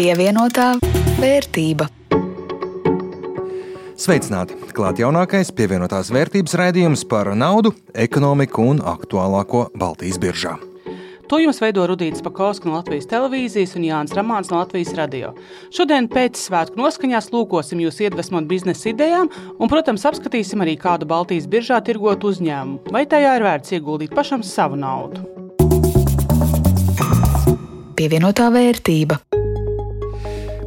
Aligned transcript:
Pievienotā 0.00 0.78
vērtība. 1.20 1.84
Sveicināti! 4.00 4.54
Klāt 4.72 5.02
jaunākais 5.02 5.50
pievienotās 5.52 6.08
vērtības 6.16 6.54
raidījums 6.56 7.02
par 7.10 7.28
naudu, 7.36 7.74
ekonomiku 7.92 8.64
un 8.70 8.78
aktuālāko 8.80 9.66
Baltijas 9.76 10.16
biržā. 10.22 10.54
To 11.28 11.36
jums 11.42 11.60
veido 11.60 11.84
Rudīts 11.90 12.24
Pakausks 12.24 12.64
no 12.64 12.78
Latvijas 12.78 13.10
televīzijas 13.10 13.76
un 13.76 13.84
Jānis 13.90 14.16
Ramāns 14.16 14.48
no 14.48 14.62
Latvijas 14.62 14.94
radio. 14.96 15.34
Šodien 15.68 16.08
pēc 16.08 16.40
svētku 16.46 16.80
noskaņās 16.80 17.28
lūkosim 17.34 17.84
jūs 17.84 18.00
iedvesmot 18.00 18.48
biznesa 18.48 18.94
idejām 18.94 19.28
un, 19.28 19.68
protams, 19.68 20.06
apskatīsim 20.08 20.64
arī 20.64 20.78
kādu 20.80 21.10
Baltijas 21.12 21.44
biržā 21.44 21.82
tirgotu 21.84 22.32
uzņēmumu, 22.32 22.88
vai 22.88 23.04
tajā 23.04 23.36
ir 23.36 23.44
vērts 23.50 23.76
ieguldīt 23.76 24.16
pašam 24.16 24.40
savu 24.40 24.80
naudu. 24.80 25.28
Pievienotā 28.00 28.48
vērtība. 28.48 29.20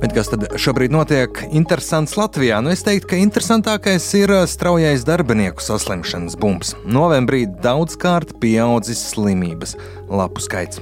Bet 0.04 0.12
kas 0.12 0.28
tad 0.28 0.42
šobrīd 0.60 0.92
notiek 0.92 1.38
interesants 1.56 2.18
Latvijā? 2.20 2.58
Nu, 2.60 2.74
es 2.76 2.82
teiktu, 2.84 3.08
ka 3.14 3.20
interesantākais 3.24 4.04
ir 4.20 4.34
uh, 4.36 4.42
straujais 4.52 5.06
darbinieku 5.08 5.64
saslimšanas 5.64 6.36
bumps. 6.42 6.74
Novembrī 6.84 7.46
daudzkārt 7.64 8.34
pieaudzis 8.42 9.00
slimības 9.14 9.78
lapu 10.12 10.44
skaits. 10.44 10.82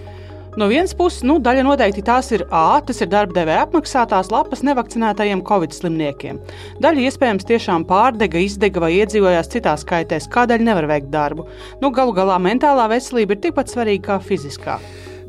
No 0.58 0.66
vienas 0.72 0.96
puses, 0.98 1.22
nu, 1.22 1.36
daļa 1.38 1.68
noteikti 1.68 2.02
tās 2.08 2.32
ir 2.34 2.48
A, 2.50 2.82
tas 2.82 2.98
ir 3.06 3.12
darba 3.14 3.38
devēja 3.38 3.68
apmaksātās 3.68 4.34
lapas 4.34 4.66
nevakcinētajiem 4.66 5.46
covid 5.46 5.78
slimniekiem. 5.78 6.42
Daļa 6.82 7.06
iespējams 7.06 7.46
tiešām 7.54 7.86
pārdega, 7.94 8.42
izdega 8.42 8.82
vai 8.82 8.90
iedzīvojās 9.04 9.54
citās 9.54 9.86
kaitēs, 9.86 10.32
kādēļ 10.34 10.66
nevar 10.66 10.90
veikt 10.90 11.14
darbu. 11.14 11.46
Nu, 11.78 11.94
galu 11.94 12.18
galā 12.18 12.42
mentālā 12.42 12.90
veselība 12.90 13.38
ir 13.38 13.46
tikpat 13.46 13.70
svarīga 13.70 14.16
kā 14.16 14.20
fiziskā. 14.26 14.82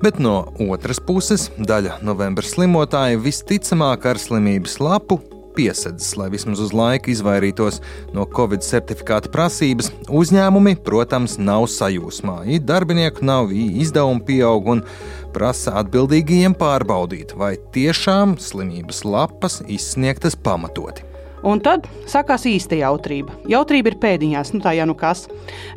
Bet 0.03 0.17
no 0.19 0.49
otras 0.59 0.99
puses, 0.99 1.45
daļa 1.63 2.01
novembra 2.03 2.43
slimotāji 2.43 3.21
visticamāk 3.23 4.09
ar 4.11 4.19
slimības 4.19 4.81
lapu 4.83 5.21
piesedzes, 5.55 6.17
lai 6.19 6.27
vismaz 6.33 6.59
uz 6.65 6.73
laiku 6.75 7.13
izvairītos 7.13 7.79
no 8.17 8.25
Covid 8.27 8.65
certifikāta 8.67 9.31
prasības. 9.31 9.93
Uzņēmumi, 10.11 10.75
protams, 10.83 11.37
nav 11.39 11.69
sajūsmā. 11.71 12.41
Ir 12.51 12.67
darbinieku 12.67 13.23
nav, 13.29 13.55
izdevumi 13.55 14.27
pieaug 14.27 14.73
un 14.75 14.83
prasa 15.37 15.77
atbildīgajiem 15.85 16.59
pārbaudīt, 16.59 17.37
vai 17.39 17.55
tiešām 17.77 18.35
slimības 18.43 19.05
lapas 19.07 19.61
izsniegtas 19.71 20.35
pamatoti. 20.35 21.12
Un 21.43 21.61
tad 21.63 21.89
sākās 22.11 22.45
īsta 22.47 22.77
jautrība. 22.79 23.35
Jautrība 23.51 23.93
ir 23.93 23.99
pēdiņās, 24.03 24.53
nu 24.55 24.63
tā 24.63 24.75
jau 24.77 24.87
nu 24.89 24.95
kas. 24.99 25.25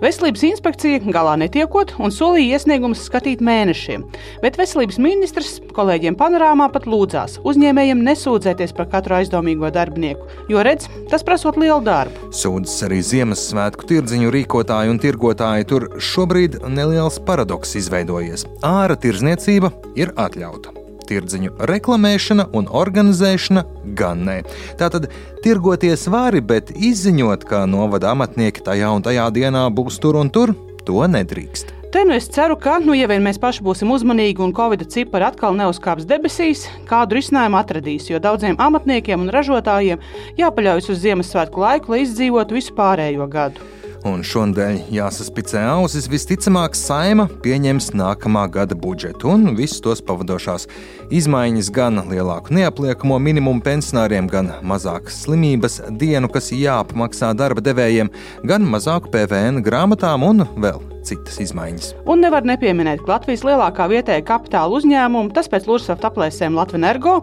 Veselības 0.03 0.43
inspekcija 0.51 1.01
galā 1.09 1.35
netiekot 1.41 1.95
un 1.97 2.13
solīja 2.13 2.59
iesniegumus 2.59 3.05
skatīt 3.07 3.41
mēnešiem. 3.45 4.05
Bet 4.43 4.59
veselības 4.61 4.99
ministrs 5.01 5.57
kolēģiem 5.75 6.17
panorāmā 6.19 6.69
pat 6.73 6.85
lūdzās 6.89 7.39
uzņēmējiem 7.45 8.05
nesūdzēties 8.05 8.75
par 8.77 8.89
katru 8.93 9.17
aizdomīgo 9.19 9.71
darbinieku, 9.73 10.29
jo 10.51 10.61
redz, 10.65 10.89
tas 11.11 11.25
prasot 11.25 11.59
lielu 11.61 11.81
darbu. 11.85 12.31
Sūdzas 12.35 12.85
arī 12.87 13.01
Ziemassvētku 13.05 13.89
tirdziņu 13.89 14.33
rīkotāji 14.37 14.93
un 14.93 15.01
tirgotāji. 15.01 15.69
Tur 15.69 15.89
šobrīd 16.13 16.61
neliels 16.69 17.19
paradoks 17.25 17.75
izveidojies. 17.81 18.45
Āra 18.65 18.97
tirzniecība 18.99 19.73
ir 19.97 20.13
atļauta 20.13 20.84
tirdziņu 21.09 21.55
reklamēšana 21.71 22.49
un 22.57 22.67
organizēšana 22.69 23.65
gan 23.97 24.25
nē. 24.27 24.37
Tātad 24.79 25.09
tirgoties 25.45 26.07
vari, 26.11 26.41
bet 26.41 26.73
izziņot, 26.75 27.47
ka 27.49 27.65
novada 27.69 28.13
amatnieki 28.15 28.65
tajā 28.65 28.91
un 28.95 29.05
tajā 29.05 29.29
dienā 29.35 29.67
būs 29.75 30.01
tur 30.01 30.19
un 30.21 30.31
tur, 30.33 30.55
to 30.85 31.01
nedrīkst. 31.09 31.73
Te 31.95 32.01
nu 32.03 32.11
es 32.11 32.25
ceru, 32.27 32.57
ka, 32.59 32.75
nu, 32.83 32.91
ja 32.97 33.07
vien 33.07 33.23
mēs 33.23 33.39
paši 33.39 33.63
būsim 33.63 33.93
uzmanīgi 33.95 34.43
un 34.43 34.51
Covid 34.57 34.83
cipari 34.91 35.29
atkal 35.29 35.55
neuzkāps 35.55 36.03
debesīs, 36.09 36.65
kādu 36.89 37.15
risinājumu 37.15 37.61
atradīs, 37.61 38.09
jo 38.11 38.19
daudziem 38.19 38.59
amatniekiem 38.59 39.23
un 39.23 39.31
ražotājiem 39.31 40.03
jāpaļaujas 40.41 40.91
uz 40.91 40.99
Ziemassvētku 41.05 41.63
laiku, 41.63 41.95
lai 41.95 42.03
izdzīvotu 42.03 42.59
visu 42.59 42.75
pārējo 42.75 43.29
gadu 43.31 43.74
un 44.09 44.23
šonadēļ 44.25 44.79
jāsaspicē 44.93 45.63
ausis, 45.73 46.07
visticamāk, 46.11 46.77
saima 46.77 47.27
pieņems 47.43 47.91
nākamā 47.97 48.45
gada 48.53 48.77
budžetu 48.77 49.31
un 49.33 49.53
visus 49.57 49.81
tos 49.83 50.03
pavadošās 50.05 50.67
izmaiņas 51.15 51.71
gan 51.75 52.03
lielāku 52.09 52.55
neapliekamo 52.55 53.19
minimumu 53.21 53.65
pensionāriem, 53.65 54.29
gan 54.31 54.53
mazākas 54.65 55.23
slimības 55.25 55.81
dienu, 56.01 56.31
kas 56.31 56.51
jāapmaksā 56.55 57.33
darba 57.37 57.63
devējiem, 57.65 58.13
gan 58.45 58.67
mazāku 58.69 59.13
PVN 59.13 59.63
grāmatām 59.65 60.29
un 60.29 60.45
vēl 60.55 60.94
citas 61.07 61.39
izmaiņas. 61.43 61.91
Un 62.09 62.23
nevar 62.25 62.45
nepieminēt, 62.47 63.03
ka 63.05 63.15
Latvijas 63.15 63.45
lielākā 63.47 63.87
vietējā 63.91 64.25
kapitāla 64.27 64.75
uzņēmuma, 64.79 65.33
tas 65.35 65.49
pēc 65.51 65.69
Lūsafta 65.69 66.11
aplēsēm 66.11 66.57
Latvijas 66.57 66.81
energo, 66.81 67.15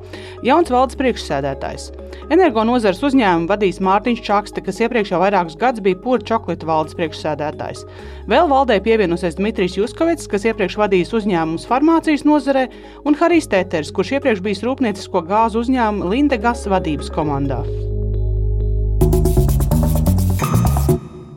jauns 0.46 0.70
valdes 0.72 0.98
priekšsēdētājs. 1.00 1.90
Energo 2.32 2.64
nozares 2.64 3.02
uzņēmumu 3.04 3.50
vadīs 3.50 3.80
Mārtiņš 3.84 4.22
Čakste, 4.24 4.62
kas 4.64 4.80
iepriekš 4.84 5.12
jau 5.12 5.20
vairākus 5.20 5.58
gadus 5.60 5.84
bija 5.84 5.98
Pūra 6.00 6.24
čokolāta 6.24 6.68
valdes 6.68 6.96
priekšsēdētājs. 6.96 7.84
Vēl 8.30 8.48
valdē 8.48 8.78
pievienosies 8.84 9.36
Dmitrijs 9.36 9.76
Juskovits, 9.76 10.30
kas 10.30 10.46
iepriekš 10.48 10.78
vadījis 10.80 11.12
uzņēmumus 11.20 11.68
farmācijas 11.68 12.24
nozarē, 12.28 12.68
un 13.04 13.18
Harijs 13.18 13.50
Tēters, 13.52 13.92
kurš 13.92 14.16
iepriekš 14.18 14.44
bijis 14.46 14.64
rūpniecisko 14.66 15.26
gāzu 15.28 15.66
uzņēmuma 15.66 16.12
Lindegas 16.14 16.64
vadības 16.70 17.12
komandā. 17.12 17.62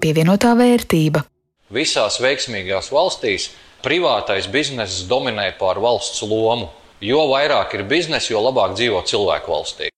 Pievienotā 0.05 0.53
vērtība. 0.53 1.25
Visās 1.73 2.19
veiksmīgās 2.21 2.91
valstīs 2.93 3.47
privātais 3.81 4.45
bizness 4.45 5.07
dominē 5.09 5.47
pār 5.57 5.79
valsts 5.81 6.21
lomu. 6.21 6.67
Jo 7.01 7.23
vairāk 7.31 7.73
ir 7.73 7.87
biznesa, 7.89 8.35
jo 8.35 8.41
labāk 8.45 8.75
dzīvo 8.77 9.01
cilvēku 9.01 9.49
valstī. 9.49 9.89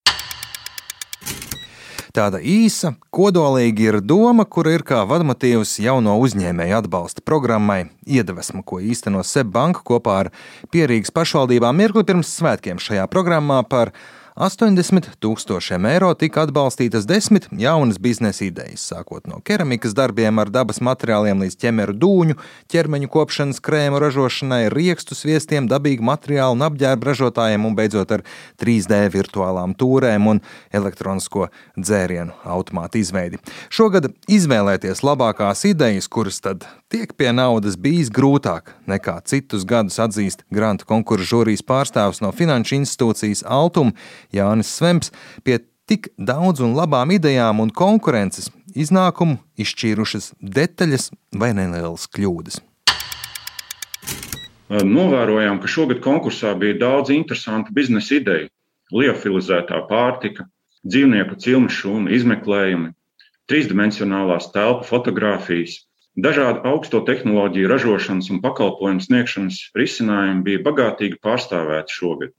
Tāda 2.15 2.39
īsa, 2.39 2.93
kodolīga 3.11 3.83
ir 3.83 3.97
doma, 3.99 4.45
kura 4.47 4.77
ir 4.77 4.85
kā 4.87 5.03
vadmotīvs 5.05 5.75
jauno 5.83 6.15
uzņēmēju 6.23 6.77
atbalsta 6.79 7.21
programmai 7.27 7.89
Iedvesma, 8.07 8.63
ko 8.63 8.79
īsteno 8.79 9.19
SEB 9.27 9.51
banka 9.51 9.83
kopā 9.83 10.15
ar 10.23 10.31
Pierīgas 10.71 11.11
pašvaldībām 11.11 11.75
mirkli 11.75 12.07
pirms 12.07 12.31
svētkiem 12.39 12.79
šajā 12.79 13.09
programmā 13.11 13.59
par 13.67 13.91
80 14.37 15.15
tūkstošiem 15.17 15.87
eiro 15.89 16.11
tika 16.13 16.43
atbalstītas 16.45 17.07
desmit 17.09 17.47
jaunas 17.57 17.97
biznesa 17.97 18.43
idejas, 18.45 18.83
sākot 18.85 19.25
no 19.25 19.39
keramikas 19.41 19.95
darbiem 19.97 20.37
ar 20.37 20.51
dabas 20.53 20.77
materiāliem 20.85 21.41
līdz 21.41 21.57
ķemeru 21.63 21.95
dūņu, 21.97 22.35
ķermeņa 22.69 23.09
kopšanas 23.15 23.61
krēmu 23.65 23.97
ražošanai, 24.03 24.67
riekstu 24.69 25.17
sviestiem, 25.17 25.65
dabīgu 25.71 26.05
materiālu 26.05 26.53
un 26.53 26.67
apģērbu 26.67 27.09
ražotājiem 27.09 27.65
un 27.65 27.77
beidzot 27.79 28.13
ar 28.13 28.25
3D 28.61 29.01
virtuālām 29.17 29.73
tūrēm 29.73 30.29
un 30.29 30.43
elektronisko 30.69 31.49
dzērienu 31.73 32.37
automātu 32.45 33.01
izveidi. 33.01 33.41
Šogad 33.73 34.11
izvēlēties 34.29 35.01
labākās 35.01 35.65
idejas, 35.65 36.05
kuras 36.13 36.37
tad 36.45 36.69
tiek 36.91 37.13
pie 37.19 37.31
naudas, 37.35 37.75
bijis 37.79 38.11
grūtāk 38.13 38.71
nekā 38.87 39.19
citus 39.27 39.65
gadus 39.67 39.99
atzīst 40.03 40.45
grantu 40.53 40.87
konkursu 40.89 41.27
žūrijas 41.33 41.65
pārstāvs 41.67 42.21
no 42.23 42.31
Finanšu 42.35 42.77
institūcijas 42.79 43.43
Altuma 43.43 43.95
Jānis 44.35 44.71
Svemps 44.71 45.11
pie 45.43 45.59
tik 45.87 46.11
daudz 46.17 46.63
un 46.63 46.75
labām 46.77 47.11
idejām 47.15 47.61
un 47.63 47.71
konkurences 47.71 48.49
iznākumu 48.75 49.39
izšķīrušas 49.59 50.33
detaļas 50.39 51.11
vai 51.35 51.53
nelielas 51.57 52.07
kļūdas. 52.11 52.61
Novērojām, 54.67 55.61
ka 55.63 55.71
šogad 55.71 56.01
konkursā 56.03 56.51
bija 56.59 56.75
daudz 56.81 57.11
interesantu 57.15 57.71
biznesa 57.75 58.17
ideju. 58.19 58.49
Liofilizētā 58.91 59.79
pārtika, 59.87 60.45
dzīvnieku 60.87 61.39
cilmu 61.43 61.71
šūnu 61.71 62.11
izmeklējumi, 62.15 62.91
trīsdimensionālās 63.51 64.51
telpu 64.51 64.87
fotografijas, 64.87 65.81
dažādu 66.17 66.65
augsto 66.65 67.03
tehnoloģiju 67.05 67.69
ražošanas 67.69 68.31
un 68.33 68.41
pakalpojumu 68.41 69.03
sniegšanas 69.05 69.61
risinājumi 69.77 70.43
bija 70.47 70.63
bagātīgi 70.65 71.21
pārstāvēti 71.23 71.93
šogad. 71.93 72.33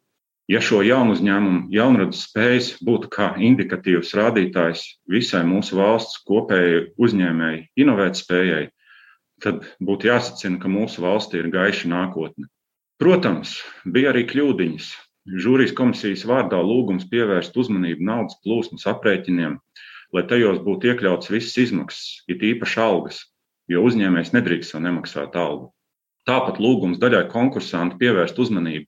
Ja 0.49 0.63
šo 0.65 0.81
jaunu 0.81 1.13
uzņēmumu 1.13 1.69
jaunradas 1.77 2.23
spējas 2.25 2.71
būtu 2.85 3.11
kā 3.13 3.35
indikatīvs 3.45 4.15
rādītājs 4.17 4.85
visai 5.13 5.43
mūsu 5.45 5.77
valsts 5.77 6.23
kopējai 6.29 6.87
uzņēmēji 6.97 7.67
inovēt 7.85 8.17
spējai, 8.17 8.63
tad 9.45 9.67
būtu 9.85 10.09
jāsacina, 10.09 10.57
ka 10.63 10.73
mūsu 10.73 11.05
valstī 11.05 11.43
ir 11.43 11.51
gaiša 11.53 11.93
nākotne. 11.93 12.49
Protams, 12.99 13.59
bija 13.85 14.11
arī 14.15 14.25
kļūdiņas. 14.27 14.89
Žūrijas 15.29 15.77
komisijas 15.77 16.25
vārdā 16.27 16.59
lūgums 16.65 17.05
pievērst 17.13 17.57
uzmanību 17.61 18.09
naudas 18.09 18.41
plūsmas 18.41 18.89
aprēķiniem, 18.89 19.59
lai 20.17 20.23
tajos 20.33 20.63
būtu 20.65 20.89
iekļauts 20.89 21.29
visas 21.31 21.61
izmaksas, 21.69 22.23
it 22.33 22.41
īpaši 22.41 22.81
algas, 22.81 23.21
jo 23.69 23.85
uzņēmējs 23.89 24.35
nedrīkst 24.35 24.75
vēl 24.75 24.85
nemaksāt 24.89 25.37
algu. 25.39 25.71
Tāpat 26.29 26.59
lūgums 26.61 27.01
daļai 27.01 27.27
konkursantu 27.33 27.97
pievērst 28.01 28.39
uzmanību 28.41 28.87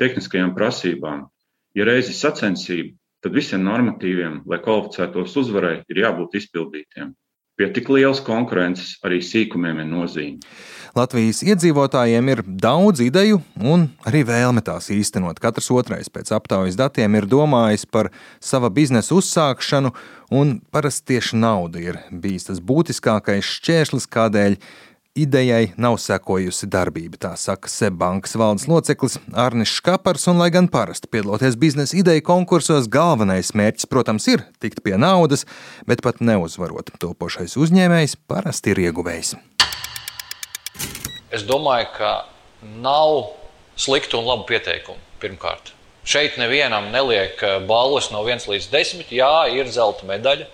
tehniskajām 0.00 0.54
prasībām. 0.56 1.26
Ja 1.74 1.86
reizi 1.88 2.14
sacensība, 2.16 2.94
tad 3.24 3.34
visiem 3.36 3.64
normatīviem, 3.66 4.42
lai 4.50 4.60
kvalificētos 4.62 5.36
uzvarai, 5.40 5.78
ir 5.88 6.02
jābūt 6.04 6.36
izpildītiem. 6.40 7.14
Pie 7.54 7.68
tik 7.70 7.88
lielas 7.94 8.20
konkurences 8.24 8.96
arī 9.06 9.20
sīkumiem 9.22 9.80
ir 9.80 9.88
nozīme. 9.90 10.54
Latvijas 10.94 11.40
iedzīvotājiem 11.42 12.28
ir 12.30 12.40
daudz 12.46 13.00
ideju 13.02 13.40
un 13.58 13.88
arī 14.06 14.20
vēlme 14.28 14.62
tās 14.62 14.92
īstenot. 14.94 15.40
Katrs 15.42 15.72
otrais 15.74 16.06
pēc 16.06 16.30
aptaujas 16.36 16.78
datiem 16.78 17.16
ir 17.18 17.26
domājis 17.26 17.82
par 17.90 18.12
sava 18.38 18.70
biznesa 18.70 19.16
uzsākšanu, 19.16 19.90
un 20.30 20.60
parasti 20.70 21.16
tieši 21.16 21.40
nauda 21.42 21.82
ir 21.82 21.98
bijis 22.12 22.46
tas 22.46 22.60
būtiskākais 22.62 23.48
šķērslis, 23.56 24.06
kādēļ 24.06 24.54
idejai 25.18 25.72
nav 25.82 25.96
sekojusi 26.02 26.68
darbība, 26.70 27.18
tā 27.26 27.32
saka 27.38 27.70
Seibankas 27.70 28.34
valdes 28.38 28.68
loceklis 28.70 29.18
Arnis 29.34 29.74
Škapars, 29.74 30.28
un 30.30 30.38
lai 30.42 30.52
gan 30.54 30.70
parasti 30.70 31.10
piedaloties 31.10 31.58
biznesa 31.58 31.98
ideju 31.98 32.22
konkursos, 32.26 32.86
galvenais 32.86 33.50
mērķis, 33.58 33.90
protams, 33.90 34.28
ir 34.30 34.46
tikt 34.62 34.82
pie 34.86 34.94
naudas, 34.94 35.42
bet 35.90 36.06
pat 36.06 36.22
neuzvarot, 36.22 36.94
topošais 37.02 37.58
uzņēmējs 37.58 38.18
parasti 38.30 38.74
ir 38.74 38.86
ieguvējs. 38.86 39.34
Es 41.34 41.42
domāju, 41.46 41.88
ka 41.96 42.10
nav 42.62 43.32
sliktu 43.80 44.20
un 44.20 44.28
labu 44.28 44.46
pieteikumu 44.46 45.00
pirmkārt. 45.22 45.72
Šeit 46.06 46.36
nevienam 46.38 46.90
neliek 46.92 47.40
balvas 47.66 48.10
no 48.12 48.20
1 48.22 48.44
līdz 48.52 48.68
10. 48.70 49.08
Jā, 49.16 49.32
ir 49.50 49.70
zelta 49.72 50.06
medaļa, 50.06 50.46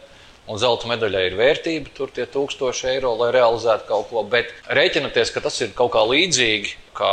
un 0.49 0.61
zelta 0.63 0.89
medaļai 0.89 1.25
ir 1.29 1.37
vērtība, 1.37 1.93
tur 1.97 2.13
tie 2.15 2.25
tūkstoši 2.31 2.89
eiro, 2.95 3.13
lai 3.19 3.33
realizētu 3.35 3.89
kaut 3.91 4.09
ko. 4.09 4.23
Bet 4.25 4.55
rēķināties, 4.71 5.35
ka 5.35 5.43
tas 5.45 5.61
ir 5.61 5.75
kaut 5.77 5.93
kā 5.97 6.07
līdzīgi 6.07 6.77
kā 6.97 7.13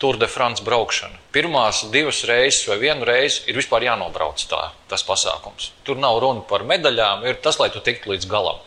Tour 0.00 0.16
de 0.16 0.30
France 0.32 0.64
braukšana. 0.64 1.18
Pirmās 1.34 1.82
divas 1.92 2.22
reizes 2.28 2.62
vai 2.70 2.78
vienu 2.80 3.04
reizi 3.04 3.42
ir 3.52 3.58
vispār 3.58 3.84
jānobrauc 3.84 4.40
tā, 4.48 4.70
tas 4.88 5.04
pasākums. 5.04 5.74
Tur 5.84 6.00
nav 6.00 6.22
runa 6.22 6.40
par 6.48 6.64
medaļām, 6.64 7.26
ir 7.28 7.36
tas, 7.44 7.58
lai 7.60 7.68
tu 7.74 7.82
tiktu 7.84 8.14
līdz 8.14 8.30
galam. 8.30 8.62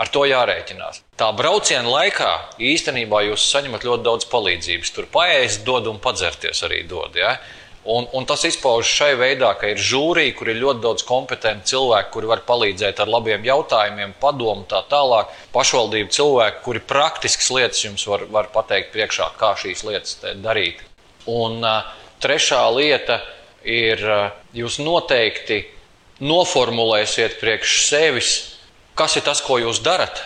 Ar 0.00 0.08
to 0.08 0.22
jārēķinās. 0.24 1.02
Tā 1.20 1.28
brauciena 1.36 1.84
laikā 1.84 2.30
īstenībā 2.56 3.20
jūs 3.26 3.44
saņemat 3.52 3.84
ļoti 3.84 4.06
daudz 4.06 4.28
palīdzības. 4.32 4.92
Tur 4.96 5.08
paēst, 5.12 5.66
dod 5.66 5.90
un 5.90 5.98
padzerties 6.00 6.62
arī 6.64 6.86
dod. 6.88 7.18
Ja? 7.20 7.34
Un, 7.84 8.06
un 8.12 8.26
tas 8.28 8.42
izpaužas 8.44 8.92
šai 8.92 9.14
veidā, 9.16 9.50
ka 9.60 9.70
ir 9.72 9.80
žūrija, 9.80 10.34
kur 10.36 10.50
ir 10.52 10.58
ļoti 10.60 10.82
daudz 10.84 11.04
kompetentu 11.08 11.72
cilvēku, 11.72 12.10
kuri 12.12 12.28
var 12.28 12.42
palīdzēt 12.48 13.00
ar 13.00 13.08
labiem 13.12 13.44
jautājumiem, 13.44 14.12
padomu 14.20 14.64
tā 14.68 14.82
tālāk. 14.88 15.32
Pašvaldību 15.54 16.12
cilvēki, 16.12 16.60
kuri 16.64 16.82
praktiskas 16.92 17.48
lietas 17.56 17.80
jums 17.84 18.04
var, 18.08 18.26
var 18.32 18.50
pateikt 18.52 18.92
priekšā, 18.92 19.30
kā 19.40 19.54
šīs 19.60 19.84
lietas 19.88 20.16
darīt. 20.44 20.80
Un 21.28 21.64
uh, 21.64 21.88
trešā 22.20 22.62
lieta 22.76 23.22
ir, 23.64 24.04
uh, 24.04 24.32
jūs 24.56 24.76
noteikti 24.84 25.62
noformulēsiet 26.20 27.40
priekš 27.40 27.76
sevis, 27.88 28.34
kas 28.94 29.16
ir 29.18 29.26
tas, 29.26 29.42
ko 29.44 29.58
jūs 29.60 29.82
darat, 29.84 30.22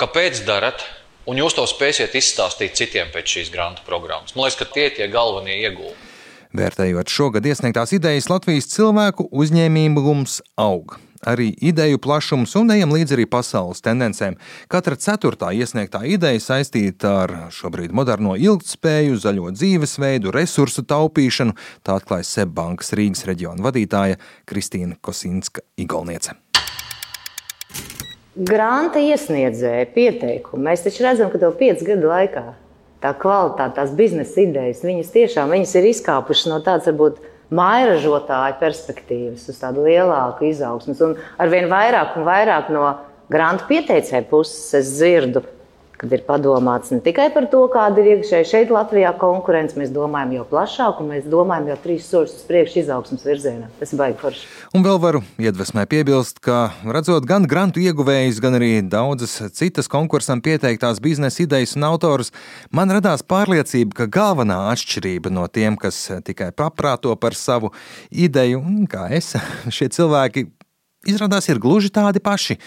kāpēc 0.00 0.44
darat, 0.48 0.84
un 1.28 1.40
jūs 1.40 1.56
to 1.56 1.66
spēsiet 1.68 2.16
izstāstīt 2.18 2.76
citiem 2.78 3.10
pēc 3.14 3.34
šīs 3.36 3.50
grantu 3.54 3.84
programmas. 3.86 4.34
Man 4.36 4.46
liekas, 4.46 4.60
ka 4.60 4.70
tie 4.74 4.88
ir 4.88 4.96
tie 4.96 5.10
galvenie 5.12 5.60
iegūmi. 5.66 5.96
Vērtējot 6.56 7.12
šogad 7.12 7.44
iesniegtās 7.44 7.92
idejas, 7.92 8.30
Latvijas 8.32 8.70
cilvēku 8.72 9.28
uzņēmīgums 9.36 10.40
aug. 10.56 10.96
Arī 11.26 11.50
ideju 11.66 11.98
plašums 11.98 12.54
un 12.60 12.70
ejam 12.70 12.92
līdzi 12.94 13.16
arī 13.16 13.24
pasaules 13.26 13.82
tendencēm. 13.82 14.36
Katra 14.70 14.96
ceturtā 14.96 15.50
iesniegtā 15.50 16.04
ideja 16.06 16.40
saistīta 16.40 17.14
ar 17.24 17.34
šobrīd 17.54 17.92
moderno 17.92 18.36
ilgspēju, 18.38 19.18
zaļo 19.18 19.50
dzīvesveidu, 19.58 20.32
resursu 20.34 20.86
taupīšanu, 20.88 21.56
tā 21.82 21.98
atklāja 21.98 22.28
Seibankas 22.30 22.94
Rīgas 22.94 23.26
reģiona 23.28 23.66
vadītāja 23.66 24.22
Kristīna 24.48 25.00
Kosinska 25.02 25.66
Igolniece. 25.76 26.38
Grāmata 28.38 29.00
iesniedzēja 29.02 29.88
pieteikumu. 29.90 30.62
Mēs 30.68 30.84
taču 30.84 31.02
redzam, 31.02 31.30
ka 31.32 31.40
to 31.42 31.48
piecu 31.58 31.88
gadu 31.88 32.06
laikā 32.06 32.44
tā 33.02 33.10
kvalitāte, 33.18 33.74
tās 33.80 33.90
biznesa 33.98 34.44
idejas, 34.44 34.84
viņas 34.86 35.10
tiešām 35.14 35.50
viņas 35.54 35.74
ir 35.78 35.88
izkāpušas 35.90 36.46
no 36.50 36.60
tādas 36.62 36.86
varbūt 36.86 37.18
mājražotāja 37.58 38.54
perspektīvas 38.60 39.48
uz 39.50 39.58
tādu 39.58 39.88
lielāku 39.88 40.46
izaugsmu. 40.52 40.94
Un 41.02 41.16
arvien 41.42 41.66
vairāk 41.70 42.14
un 42.18 42.26
vairāk 42.28 42.70
no 42.74 42.84
grantu 43.32 43.66
pieteicēju 43.72 44.28
puses 44.30 44.70
es 44.78 44.92
dzirdu, 45.00 45.42
kad 45.98 46.12
ir 46.14 46.22
padomāts 46.26 46.92
ne 46.94 47.00
tikai 47.02 47.28
par 47.34 47.48
to, 47.50 47.64
kāda 47.72 48.02
ir 48.02 48.10
iekšēji 48.16 48.46
šeit 48.46 48.72
Latvijā 48.72 49.10
konkurence, 49.18 49.76
mēs 49.78 49.90
domājam 49.94 50.36
jau 50.36 50.44
plašāk, 50.52 51.00
un 51.02 51.10
mēs 51.12 51.26
domājam 51.30 51.72
jau 51.72 51.78
trīs 51.82 52.06
soļus 52.10 52.36
uz 52.38 52.44
priekšu 52.48 52.82
izaugsmas 52.84 53.26
virzienā. 53.26 53.70
Tas 53.80 53.92
ir 53.92 54.00
baigi 54.00 54.18
forši. 54.22 54.44
Un 54.78 54.84
vēl 54.86 55.00
varu 55.02 55.22
iedvesmē 55.42 55.86
piebilst, 55.90 56.38
ka 56.44 56.68
redzot 56.86 57.26
gan 57.28 57.48
grantu 57.50 57.82
ieguvējus, 57.82 58.38
gan 58.44 58.58
arī 58.60 58.70
daudzas 58.86 59.38
citas 59.58 59.90
konkursam 59.90 60.42
pieteiktās 60.44 61.02
biznesa 61.02 61.42
idejas 61.44 61.74
un 61.78 61.88
autors, 61.90 62.30
man 62.70 62.94
radās 62.94 63.26
pārliecība, 63.26 64.02
ka 64.02 64.10
galvenā 64.18 64.60
atšķirība 64.74 65.34
no 65.34 65.48
tiem, 65.50 65.78
kas 65.80 66.04
tikai 66.26 66.52
paprāto 66.54 67.16
par 67.18 67.34
savu 67.38 67.72
ideju, 68.10 68.62
kā 68.92 69.08
es, 69.18 69.34
šie 69.76 69.90
cilvēki 69.98 70.46
izrādās 71.06 71.48
ir 71.48 71.60
gluži 71.62 71.90
tādi 71.94 72.22
paši, 72.24 72.58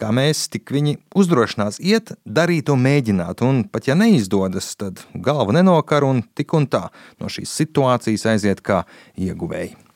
kā 0.00 0.12
mēs, 0.14 0.46
tik 0.52 0.70
viņi 0.74 0.98
uzdrošinās 1.16 1.80
iet, 1.82 2.14
darīt 2.24 2.70
un 2.72 2.82
mēģināt, 2.84 3.42
un 3.46 3.64
pat 3.68 3.90
ja 3.90 3.98
neizdodas, 3.98 4.72
tad 4.78 5.02
galva 5.14 5.56
nenokar 5.56 6.06
un 6.06 6.22
tik 6.36 6.54
un 6.54 6.68
tā 6.70 6.88
no 7.20 7.30
šīs 7.32 7.52
situācijas 7.62 8.28
aiziet 8.34 8.62
kā 8.64 8.84
ieguvēji. 9.18 9.89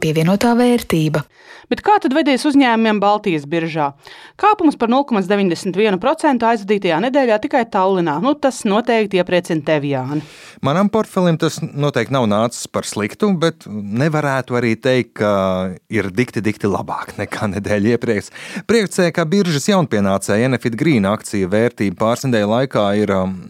Pievienotā 0.00 0.52
vērtība. 0.58 1.24
Bet 1.66 1.80
kā 1.82 1.96
tad 2.02 2.14
veidies 2.14 2.44
uzņēmumiem 2.46 3.00
Baltijas 3.02 3.46
biržā? 3.50 3.88
Kāpums 4.38 4.76
par 4.78 4.90
0,91% 4.92 6.46
aizvadītajā 6.46 7.00
nedēļā 7.02 7.40
tikai 7.42 7.64
Tallinā. 7.72 8.20
Nu, 8.22 8.36
tas 8.38 8.60
noteikti 8.68 9.18
iepriecina 9.18 9.66
tevi, 9.66 9.90
Jāni. 9.96 10.22
Manam 10.66 10.90
portfelim 10.92 11.38
tas 11.42 11.58
noteikti 11.62 12.14
nav 12.14 12.28
nācis 12.30 12.70
par 12.70 12.86
sliktu, 12.86 13.32
bet 13.42 13.66
nevarētu 13.66 14.60
arī 14.60 14.76
teikt, 14.78 15.16
ka 15.18 15.32
ir 15.90 16.12
dikti, 16.14 16.44
dikti 16.44 16.70
labāk 16.70 17.16
nekā 17.18 17.50
nedēļa 17.56 17.96
iepriekš. 17.96 18.30
Priekšsēdētāja, 18.70 19.16
ka 19.18 19.26
biržas 19.30 19.66
jaunpienācēja 19.72 20.46
Enefit 20.46 20.78
Green 20.78 21.08
akciju 21.10 21.50
vērtība 21.50 21.98
pāris 22.04 22.28
nedēļu 22.28 22.52
laikā 22.52 22.86
ir 23.02 23.14
um, 23.16 23.40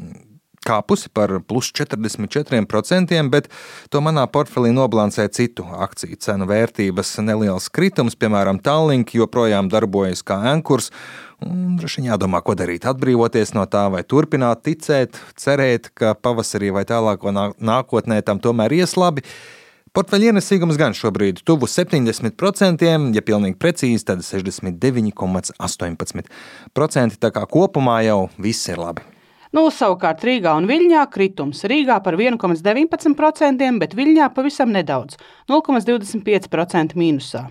kāpusi 0.66 1.10
par 1.14 1.32
plus 1.46 1.70
44%, 1.72 3.22
bet 3.32 3.48
to 3.92 4.02
manā 4.04 4.26
portfelī 4.30 4.72
nobalansē 4.74 5.28
citu 5.32 5.66
akciju 5.86 6.18
cenu 6.22 6.48
vērtības 6.50 7.16
neliels 7.24 7.70
kritums, 7.70 8.18
piemēram, 8.18 8.60
Tallink 8.62 9.14
joprojām 9.16 9.70
darbojas 9.72 10.24
kā 10.26 10.36
ankurs. 10.52 10.90
Droši 11.40 12.00
vien 12.00 12.10
jādomā, 12.12 12.40
ko 12.42 12.54
darīt. 12.56 12.86
Atbrīvoties 12.88 13.54
no 13.56 13.66
tā, 13.68 13.90
vai 13.92 14.02
turpināt 14.08 14.62
ticēt, 14.64 15.20
cerēt, 15.36 15.90
ka 15.94 16.14
pavasarī 16.16 16.72
vai 16.72 16.84
tālāko 16.88 17.32
nākotnē 17.32 18.22
tam 18.24 18.40
tomēr 18.42 18.72
ies 18.78 18.96
labi. 18.96 19.22
Portfeļa 19.96 20.28
ienesīgums 20.28 20.76
gan 20.76 20.92
šobrīd 20.92 21.40
tuvu 21.48 21.64
70%, 21.72 22.84
ja 23.16 23.22
pilnīgi 23.24 23.56
precīzi, 23.56 24.04
tad 24.04 24.20
69,18%. 24.26 27.16
Tā 27.16 27.30
kā 27.32 27.48
kopumā 27.48 28.04
jau 28.04 28.28
viss 28.36 28.68
ir 28.68 28.76
labi. 28.82 29.15
Nu, 29.56 29.70
savukārt 29.72 30.20
Rīgā 30.26 30.52
un 30.58 30.66
Viļņā 30.68 31.02
kritums. 31.08 31.62
Rīgā 31.70 31.96
par 32.04 32.18
1,19%, 32.20 33.78
bet 33.80 33.94
Viļņā 33.96 34.26
pavisam 34.36 34.68
nedaudz- 34.74 35.16
0,25% 35.48 36.92
mīnusā. 36.92 37.46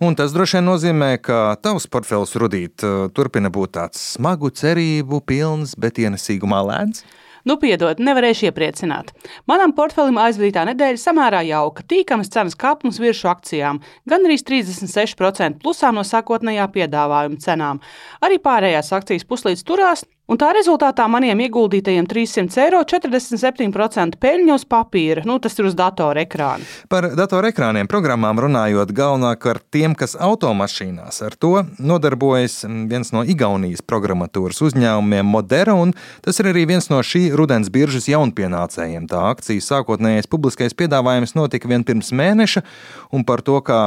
Un 0.00 0.14
tas 0.14 0.30
droši 0.32 0.60
vien 0.60 0.68
nozīmē, 0.68 1.10
ka 1.20 1.56
tavs 1.60 1.88
portfels 1.88 2.36
rudīt 2.38 2.76
turpina 3.12 3.50
būt 3.50 3.72
tāds 3.72 3.98
smagu 4.14 4.50
cerību 4.50 5.20
pilns, 5.26 5.74
bet 5.74 5.94
ienesīgumā 5.94 6.62
lēns. 6.70 7.02
Nu, 7.44 7.56
piedod, 7.56 7.96
nevarēšu 7.98 8.50
iepriecināt. 8.50 9.14
Manam 9.48 9.72
portfelim 9.72 10.18
aizvadītā 10.20 10.66
nedēļa 10.68 11.00
samērā 11.00 11.40
jauka, 11.48 11.82
tīkams 11.88 12.28
cenas 12.28 12.54
kāpums 12.54 13.00
virsū 13.00 13.30
akcijām, 13.32 13.80
gan 14.06 14.26
arī 14.28 14.36
36% 14.36 15.58
plusā 15.62 15.92
no 15.92 16.04
sākotnējā 16.04 16.68
piedāvājuma 16.74 17.40
cenām. 17.40 17.80
Arī 18.20 18.38
pārējās 18.38 18.92
akcijas 18.92 19.24
puslīdz 19.24 19.64
turās, 19.64 20.04
Un 20.30 20.38
tā 20.38 20.52
rezultātā 20.54 21.08
maniem 21.10 21.40
ieguldītajiem 21.42 22.06
300 22.06 22.60
eiro 22.62 22.80
47% 22.86 24.14
peļņu 24.22 24.52
uz 24.54 24.64
papīra. 24.70 25.24
Nu, 25.26 25.40
tas 25.42 25.58
ir 25.58 25.66
uz 25.66 25.74
datora 25.74 26.22
ekrāna. 26.22 26.62
Par 26.92 27.08
datora 27.18 27.50
ekrāniem 27.50 27.88
programmām 27.90 28.38
runājot, 28.38 28.92
galvenokārt 28.94 29.64
tiem, 29.74 29.96
kas 29.98 30.14
automašīnās 30.14 31.18
ar 31.26 31.34
to 31.34 31.64
nodarbojas 31.82 32.60
viens 32.62 33.10
no 33.10 33.24
Igaunijas 33.26 33.82
programmatūras 33.82 34.62
uzņēmumiem 34.68 35.26
Modera, 35.26 35.74
un 35.74 35.96
tas 36.22 36.38
ir 36.38 36.52
arī 36.52 36.62
viens 36.70 36.86
no 36.94 37.02
šī 37.02 37.24
rudens 37.34 37.72
biržas 37.74 38.06
jaunpienācējiem. 38.12 39.10
Tā 39.10 39.24
akcijas 39.32 39.72
sākotnējais 39.72 40.30
publiskais 40.30 40.78
piedāvājums 40.78 41.34
notika 41.34 41.72
vien 41.74 41.82
pirms 41.82 42.14
mēneša, 42.14 42.62
un 43.10 43.26
par 43.26 43.42
to, 43.42 43.58
kā 43.66 43.82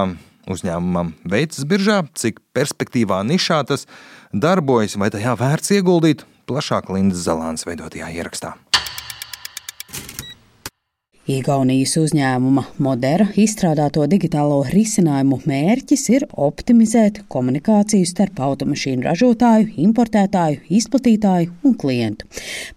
uzņēmumam 0.51 1.15
veicas 1.23 1.63
biržā, 1.63 2.01
cik 2.19 2.43
perspektīvā 2.51 3.23
nišā 3.31 3.63
tas 3.71 3.87
darbojas, 4.35 4.99
vai 4.99 5.07
tajā 5.13 5.39
vērts 5.39 5.75
ieguldīt, 5.79 6.27
plašāk 6.49 6.91
Lindas 6.93 7.25
Zalāns 7.27 7.67
veidotajā 7.67 8.11
ierakstā. 8.13 8.55
Igaunijas 11.23 11.93
uzņēmuma 12.01 12.65
Modera 12.83 13.29
izstrādāto 13.39 14.03
digitālo 14.11 14.57
risinājumu 14.67 15.37
mērķis 15.47 16.01
ir 16.11 16.25
optimizēt 16.35 17.21
komunikāciju 17.31 18.09
starp 18.09 18.41
automašīnu 18.43 19.05
ražotāju, 19.05 19.69
importētāju, 19.85 20.59
izplatītāju 20.67 21.53
un 21.63 21.77
klientu. 21.79 22.27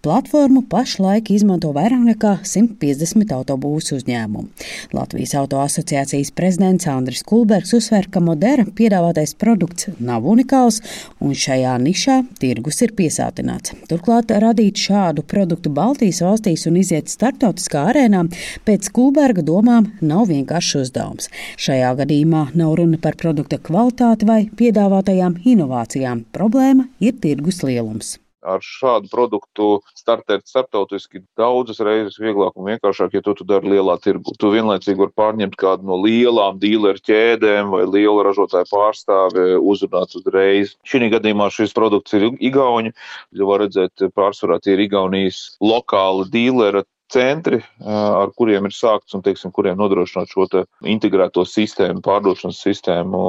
Platformu 0.07 0.63
pašlaik 0.71 1.33
izmanto 1.35 1.73
vairāk 1.75 2.05
nekā 2.13 2.37
150 2.47 3.33
autobūsu 3.35 3.97
uzņēmumu. 3.99 4.47
Latvijas 4.95 5.35
auto 5.43 5.59
asociācijas 5.65 6.31
prezidents 6.39 6.87
Andris 6.87 7.25
Kulbergs 7.27 7.75
uzsver, 7.75 8.07
ka 8.07 8.23
Modera 8.23 8.63
piedāvātais 8.79 9.35
produkts 9.35 9.91
nav 9.99 10.23
unikāls 10.23 10.79
un 11.19 11.35
šajā 11.35 11.75
nišā 11.83 12.21
tirgus 12.39 12.79
ir 12.87 12.95
piesātināts. 12.95 13.75
Turklāt 13.91 14.31
radīt 14.31 14.87
šādu 14.87 15.27
produktu 15.27 15.75
Baltijas 15.75 16.23
valstīs 16.23 16.69
un 16.71 16.79
iziet 16.85 17.11
starptautiskā 17.11 17.89
arēnā 17.91 18.23
pēc 18.69 18.91
Kulberga 18.97 19.45
domām 19.47 19.91
nav 20.01 20.27
vienkāršs 20.33 20.83
uzdevums. 20.83 21.31
Šajā 21.61 21.95
gadījumā 22.03 22.49
nav 22.59 22.77
runa 22.81 23.01
par 23.03 23.19
produkta 23.21 23.59
kvalitāti 23.63 24.29
vai 24.29 24.43
piedāvātajām 24.61 25.41
inovācijām. 25.45 26.27
Problēma 26.37 26.89
ir 27.01 27.19
tirgus 27.23 27.65
lielums 27.67 28.17
ar 28.47 28.63
šādu 28.63 29.11
produktu 29.11 29.67
startēt 29.99 30.47
starptautiski 30.49 31.23
daudzas 31.39 31.81
reizes 31.85 32.19
vieglāk 32.23 32.57
un 32.57 32.71
vienkāršāk, 32.71 33.17
ja 33.17 33.25
to 33.25 33.35
tu 33.39 33.47
dari 33.49 33.75
lielā 33.75 33.97
tirgu. 34.03 34.35
Tu 34.39 34.53
vienlaicīgi 34.55 35.03
vari 35.03 35.15
pārņemt 35.19 35.59
kādu 35.61 35.89
no 35.91 35.99
lielām 36.05 36.61
dīleru 36.63 37.03
ķēdēm 37.09 37.73
vai 37.75 37.85
lielu 37.85 38.25
ražotāju 38.27 38.71
pārstāvi, 38.71 39.47
uzrunāt 39.59 40.17
uzreiz. 40.19 40.77
Šī 40.87 41.11
gadījumā 41.17 41.51
šis 41.55 41.75
produkts 41.77 42.17
ir 42.17 42.31
Igauņu, 42.31 42.95
jo 43.37 43.49
var 43.51 43.65
redzēt, 43.67 44.07
pārsvarā 44.17 44.61
tie 44.63 44.77
ir 44.77 44.87
Igaunijas 44.87 45.57
lokāli 45.63 46.29
dīleri 46.33 46.87
centri, 47.13 47.61
ar 47.87 48.33
kuriem 48.39 48.69
ir 48.69 48.75
sākts 48.75 49.15
un 49.17 49.25
teiksim, 49.27 49.53
kuriem 49.55 49.79
nodrošināt 49.81 50.33
šo 50.33 50.47
integrēto 50.87 51.45
sistēmu, 51.47 52.03
pārdošanas 52.05 52.63
sistēmu. 52.67 53.21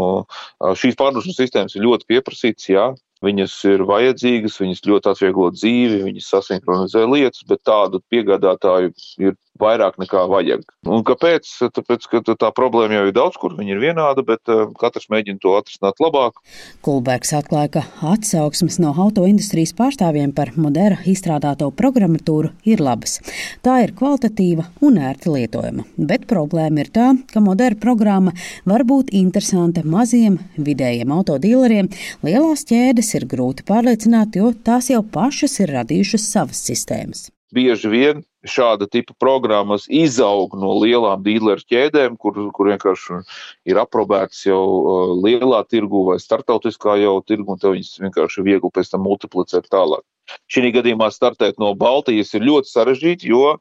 Šīs 0.82 0.98
pārdošanas 1.00 1.42
sistēmas 1.42 1.78
ir 1.78 1.86
ļoti 1.86 2.10
pieprasītas, 2.14 2.70
jā. 2.72 2.88
Viņas 3.26 3.54
ir 3.66 3.82
vajadzīgas, 3.90 4.60
viņas 4.62 4.84
ļoti 4.86 5.10
atvieglo 5.10 5.48
dzīvi, 5.56 6.04
viņas 6.06 6.28
sasinhronizē 6.36 7.02
lietas, 7.10 7.42
bet 7.50 7.64
tādu 7.66 8.02
piegādātāju 8.14 8.92
ir 9.26 9.34
vairāk 9.62 9.98
nekā 10.02 10.24
vajag. 10.32 10.66
Un 10.88 11.04
kāpēc? 11.08 11.50
Tāpēc, 11.76 12.08
ka 12.12 12.22
tā 12.28 12.52
problēma 12.56 13.00
jau 13.00 13.06
ir 13.10 13.16
daudz, 13.16 13.38
kur 13.42 13.56
viņi 13.58 13.76
ir 13.76 13.82
vienāda, 13.82 14.24
bet 14.28 14.52
uh, 14.52 14.68
katrs 14.80 15.10
mēģina 15.14 15.42
to 15.44 15.56
atrisināt 15.58 16.02
labāk. 16.04 16.40
Kulbergs 16.86 17.34
atklāja, 17.38 17.78
ka 17.78 18.12
atsauksmes 18.14 18.80
no 18.84 18.94
autoindustrijas 19.06 19.76
pārstāvjiem 19.78 20.34
par 20.38 20.54
Modera 20.58 21.00
izstrādāto 21.10 21.70
programmatūru 21.76 22.54
ir 22.68 22.84
labas. 22.84 23.20
Tā 23.66 23.80
ir 23.86 23.94
kvalitatīva 23.98 24.68
un 24.86 25.00
ērti 25.02 25.34
lietojama, 25.34 25.88
bet 25.98 26.28
problēma 26.30 26.84
ir 26.86 26.92
tā, 26.94 27.12
ka 27.32 27.44
Modera 27.44 27.78
programma 27.80 28.34
var 28.68 28.86
būt 28.88 29.14
interesanta 29.18 29.84
maziem, 29.86 30.40
vidējiem 30.58 31.14
autodīleriem. 31.14 31.90
Lielās 32.26 32.66
ķēdes 32.70 33.14
ir 33.20 33.28
grūti 33.30 33.66
pārliecināt, 33.68 34.38
jo 34.40 34.54
tās 34.54 34.92
jau 34.94 35.04
pašas 35.04 35.60
ir 35.64 35.74
radījušas 35.78 36.32
savas 36.34 36.64
sistēmas. 36.70 37.28
Bieži 37.56 37.88
vien 37.88 38.26
šāda 38.52 38.88
tipa 38.92 39.16
programmas 39.20 39.88
izaug 39.92 40.56
no 40.60 40.74
lielām 40.82 41.24
dīleru 41.26 41.64
ķēdēm, 41.72 42.18
kur, 42.22 42.38
kur 42.56 42.72
vienkārši 42.72 43.22
ir 43.70 43.80
aprobētas 43.82 44.46
jau 44.48 44.60
uh, 44.60 45.16
lielā 45.24 45.64
tirgu 45.70 46.06
vai 46.12 46.20
startautiskā 46.24 46.98
jau 47.02 47.18
tirgu, 47.28 47.56
un 47.56 47.62
tev 47.64 47.76
viņas 47.78 47.98
vienkārši 48.06 48.46
viegli 48.48 48.74
pēc 48.74 48.94
tam 48.94 49.06
multiplicēt 49.08 49.70
tālāk. 49.74 50.06
Šī 50.52 50.74
gadījumā 50.76 51.08
startēt 51.14 51.60
no 51.62 51.72
Baltijas 51.80 52.34
ir 52.36 52.44
ļoti 52.44 52.72
sarežģīti, 52.72 53.30
jo 53.32 53.56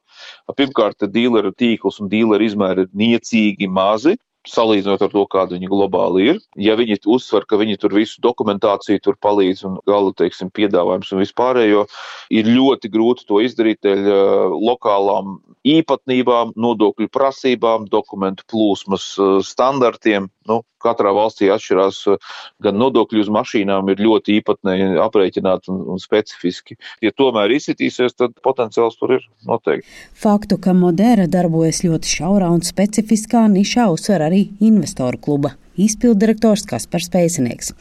pirmkārt 0.57 1.05
dīleru 1.13 1.53
tīkls 1.55 2.01
un 2.03 2.11
dīleru 2.11 2.43
izmēri 2.49 2.83
ir 2.87 2.91
niecīgi 3.03 3.69
mazi 3.71 4.17
salīdzinot 4.51 5.03
ar 5.05 5.11
to, 5.11 5.23
kāda 5.29 5.55
viņi 5.55 5.69
globāli 5.71 6.27
ir. 6.31 6.39
Ja 6.59 6.77
viņi 6.79 6.99
uzsver, 7.09 7.45
ka 7.47 7.59
viņi 7.59 7.77
tur 7.81 7.95
visu 7.97 8.21
dokumentāciju 8.23 9.03
tur 9.03 9.17
palīdz 9.23 9.63
un 9.67 9.77
gala, 9.89 10.13
teiksim, 10.17 10.51
piedāvājums 10.55 11.11
un 11.13 11.23
vispārējo, 11.23 11.85
ir 12.33 12.49
ļoti 12.51 12.91
grūti 12.93 13.27
to 13.29 13.41
izdarīt 13.45 13.83
dēļ 13.85 14.07
uh, 14.07 14.55
lokālām 14.69 15.37
īpatnībām, 15.67 16.55
nodokļu 16.59 17.09
prasībām, 17.13 17.87
dokumentu 17.91 18.47
plūsmas 18.51 19.13
uh, 19.19 19.37
standartiem. 19.45 20.31
Nu, 20.47 20.61
katrā 20.87 21.13
valstī 21.15 21.51
atšķirās 21.53 22.01
uh, 22.13 22.33
gan 22.63 22.79
nodokļi 22.81 23.25
uz 23.25 23.31
mašīnām, 23.37 23.91
ir 23.93 24.03
ļoti 24.07 24.39
īpatnēji 24.39 24.89
aprēķināti 25.03 25.73
un, 25.73 25.83
un 25.93 26.01
specifiski. 26.01 26.79
Ja 27.03 27.13
tomēr 27.15 27.53
izsitīsies, 27.59 28.17
tad 28.17 28.35
potenciāls 28.45 28.97
tur 28.99 29.17
ir 29.19 29.29
noteikti. 29.47 29.87
Faktu, 30.17 30.59
ka 30.61 30.75
Modera 30.77 31.27
darbojas 31.29 31.83
ļoti 31.85 32.17
šaurā 32.17 32.49
un 32.53 32.65
specifiskā 32.65 33.45
nišā, 33.51 33.89
uzsver 33.93 34.27
arī 34.29 34.47
investoru 34.63 35.21
kluba 35.21 35.55
izpilddirektors 35.81 36.65
Kaspars 36.69 37.09
Pēcinieks. 37.13 37.73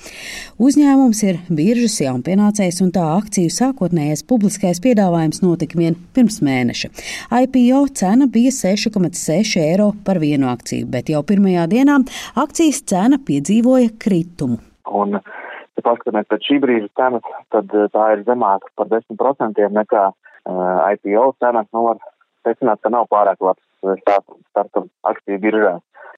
Uzņēmums 0.62 1.22
ir 1.26 1.40
biržas 1.48 1.98
jaunpienācējs 2.04 2.82
un 2.84 2.92
tā 2.94 3.04
akciju 3.16 3.52
sākotnējais 3.52 4.24
publiskais 4.28 4.82
piedāvājums 4.84 5.42
notika 5.44 5.80
vien 5.80 5.98
pirms 6.16 6.40
mēneša. 6.44 6.92
IPO 7.42 7.82
cena 7.96 8.28
bija 8.30 8.52
6,6 8.54 9.56
eiro 9.62 9.92
par 10.06 10.20
vienu 10.22 10.50
akciju, 10.52 10.88
bet 10.92 11.12
jau 11.12 11.24
pirmajā 11.26 11.66
dienā 11.72 12.00
akcijas 12.42 12.82
cena 12.88 13.20
piedzīvoja 13.22 13.94
kritumu. 14.02 14.60
Un, 14.86 15.18
ja 15.18 15.84
paskatāmies 15.84 16.28
pēc 16.30 16.46
šī 16.48 16.60
brīža 16.62 16.90
cenas, 16.98 17.32
tad 17.54 17.72
eh, 17.74 17.88
tā 17.94 18.10
ir 18.14 18.24
zemāka 18.28 18.70
par 18.78 18.90
10% 18.92 19.66
nekā 19.80 20.04
uh, 20.10 20.14
eh, 20.50 20.96
IPO 20.96 21.32
cena. 21.42 21.64
Nu, 21.74 21.88
var 21.90 22.00
secināt, 22.46 22.82
ka 22.82 22.92
nav 22.92 23.08
pārāk 23.12 23.42
labs 23.44 23.62
eh, 23.84 23.98
starta 24.02 24.86
akciju 25.10 25.42
biržā. 25.42 25.76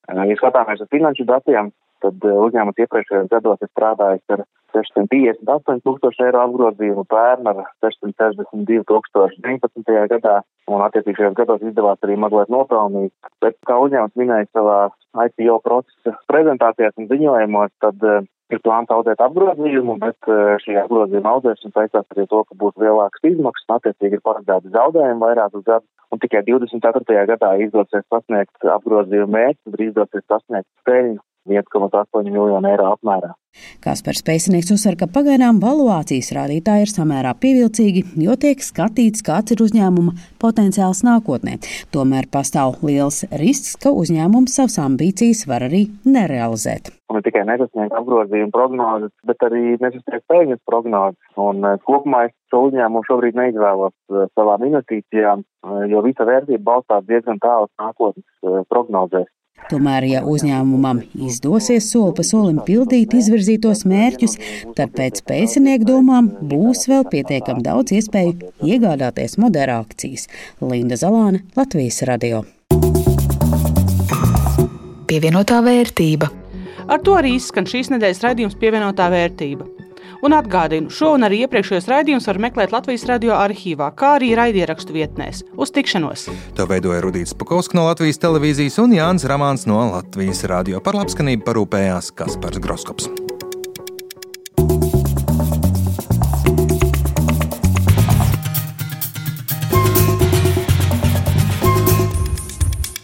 Ja 0.08 0.36
skatāmies 0.40 0.80
uz 0.80 0.88
finanšu 0.92 1.26
datiem, 1.28 1.72
tad 2.02 2.22
uzņēmums 2.22 2.80
iepriekšējos 2.80 3.28
gados 3.32 3.60
ir 3.64 3.70
strādājis 3.72 4.36
ar 4.36 4.44
658 4.76 5.82
tūkstoši 5.84 6.24
eiro 6.26 6.42
apgrozījumu, 6.44 7.04
pērn 7.08 7.48
ar 7.50 7.60
662 7.84 8.84
tūkstoši 8.88 9.40
19. 9.44 9.96
gadā, 10.12 10.38
un 10.68 10.84
attiecīgajos 10.86 11.36
gados 11.38 11.64
izdevās 11.64 12.00
arī 12.04 12.18
mazliet 12.20 12.52
nopelnīt. 12.52 13.12
Bet, 13.44 13.56
kā 13.68 13.78
uzņēmums 13.84 14.16
minēja 14.20 14.48
savā 14.52 14.80
IPO 15.26 15.60
procesa 15.64 16.16
prezentācijās 16.30 16.96
un 17.00 17.08
ziņojumos, 17.12 17.72
tad 17.84 18.04
ir 18.52 18.62
plāns 18.64 18.92
audzēt 18.92 19.20
apgrozījumu, 19.24 19.98
bet 20.02 20.30
uh, 20.30 20.56
šī 20.64 20.78
apgrozījuma 20.82 21.34
audzēšana 21.36 21.74
saistās 21.74 22.06
arī 22.14 22.26
to, 22.30 22.42
ka 22.48 22.58
būs 22.62 22.76
lielākas 22.82 23.30
izmaksas, 23.30 23.68
attiecīgi 23.78 24.18
ir 24.18 24.24
paredzēti 24.24 24.74
zaudējumi 24.74 25.24
vairākus 25.24 25.64
gadus, 25.68 25.88
un 26.12 26.22
tikai 26.22 26.44
24. 26.48 27.24
gadā 27.32 27.54
izdosies 27.64 28.06
sasniegt 28.08 28.70
apgrozījumu 28.76 29.34
mērķi, 29.36 29.60
tad 29.68 29.84
izdosies 29.88 30.28
sasniegt 30.32 30.70
peļņu 30.88 31.20
1,8 31.48 32.28
miljonu 32.28 32.70
eiro 32.70 32.92
apmērā. 32.94 33.34
Kaspars 33.82 34.22
Pēcinieks 34.26 34.70
uzsver, 34.74 34.96
ka 35.00 35.08
pagaidām 35.10 35.60
valuācijas 35.62 36.30
rādītāji 36.36 36.86
ir 36.86 36.92
samērā 36.92 37.32
pievilcīgi, 37.42 38.04
jo 38.24 38.36
tiek 38.40 38.62
skatīts, 38.62 39.24
kāds 39.26 39.54
ir 39.54 39.62
uzņēmuma 39.64 40.14
potenciāls 40.42 41.02
nākotnē. 41.06 41.58
Tomēr 41.94 42.28
pastāv 42.32 42.78
liels 42.86 43.24
risks, 43.42 43.74
ka 43.82 43.94
uzņēmums 43.94 44.54
savas 44.60 44.78
ambīcijas 44.84 45.46
var 45.50 45.66
arī 45.68 45.86
nerealizēt. 46.06 46.92
Ne 47.08 47.22
tikai 47.24 47.46
nesasniegt 47.48 47.94
apgrozījuma 47.96 48.52
prognozes, 48.52 49.12
bet 49.28 49.44
arī 49.46 49.78
nesasniegt 49.80 50.26
peļņas 50.28 50.60
prognozes. 50.68 51.16
Un 51.40 51.64
eh, 51.64 51.78
kopumā 51.88 52.26
es 52.28 52.34
šo 52.52 52.66
uzņēmumu 52.66 53.06
šobrīd 53.08 53.38
neizvēlos 53.38 53.94
eh, 53.94 54.26
savām 54.36 54.66
investīcijām, 54.68 55.44
eh, 55.44 55.80
jo 55.88 56.04
visa 56.04 56.28
vērtība 56.28 56.66
balstās 56.68 57.08
diezgan 57.08 57.40
tālas 57.40 57.72
nākotnes 57.80 58.68
prognozēs. 58.68 59.30
Tomēr, 59.68 60.06
ja 60.08 60.20
uzņēmumam 60.24 61.02
izdosies 61.28 61.90
soli 61.92 62.14
pa 62.16 62.24
solim 62.24 62.60
pildīt 62.64 63.12
izvirzītos 63.18 63.84
mērķus, 63.88 64.38
tad 64.78 64.94
pēc 64.96 65.20
pēcinieku 65.28 65.88
domām 65.88 66.30
būs 66.50 66.86
vēl 66.88 67.04
pietiekami 67.12 67.64
daudz 67.66 67.92
iespēju 67.98 68.52
iegādāties 68.64 69.36
moderā 69.42 69.80
akcijas. 69.82 70.28
Linda 70.64 70.96
Zalāne, 71.00 71.42
Latvijas 71.58 72.00
radio. 72.08 72.46
Pievienotā 75.08 75.60
vērtība. 75.64 76.30
Ar 76.88 77.04
to 77.04 77.18
arī 77.18 77.34
izskan 77.36 77.68
šīs 77.68 77.92
nedēļas 77.92 78.24
raidījums 78.24 78.56
pievienotā 78.60 79.10
vērtība. 79.12 79.68
Un 80.24 80.34
atgādinu, 80.34 80.90
šo 80.90 81.12
un 81.16 81.26
arī 81.28 81.42
iepriekšējos 81.44 81.88
raidījumus 81.90 82.26
var 82.30 82.40
meklēt 82.48 82.74
Latvijas 82.74 83.06
radio 83.10 83.36
arhīvā, 83.38 83.90
kā 83.98 84.16
arī 84.18 84.32
raidierakstu 84.38 84.96
vietnēs. 84.96 85.44
Uz 85.56 85.72
tikšanos! 85.74 86.28
To 86.58 86.66
veidoja 86.70 87.02
Rudīts 87.04 87.36
Pukovskis 87.38 87.78
no 87.78 87.86
Latvijas 87.88 88.20
televīzijas 88.22 88.80
un 88.82 88.96
Jānis 88.98 89.28
Ramāns 89.30 89.68
no 89.70 89.80
Latvijas 89.92 90.44
radio. 90.50 90.82
Par 90.84 90.98
labskanību 90.98 91.46
parūpējās 91.46 92.12
Kaspars 92.18 92.62
Groskops. 92.62 93.10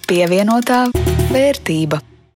Pievienotā 0.05 0.85
vērtība. 1.33 2.14